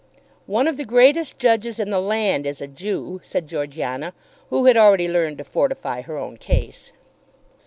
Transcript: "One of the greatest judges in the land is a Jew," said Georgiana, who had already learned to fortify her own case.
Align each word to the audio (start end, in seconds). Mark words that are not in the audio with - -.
"One 0.47 0.67
of 0.67 0.77
the 0.77 0.83
greatest 0.83 1.37
judges 1.37 1.77
in 1.77 1.91
the 1.91 1.99
land 2.01 2.47
is 2.47 2.59
a 2.59 2.65
Jew," 2.65 3.21
said 3.23 3.45
Georgiana, 3.45 4.13
who 4.49 4.65
had 4.65 4.75
already 4.75 5.07
learned 5.07 5.37
to 5.37 5.43
fortify 5.43 6.01
her 6.01 6.17
own 6.17 6.37
case. 6.37 6.91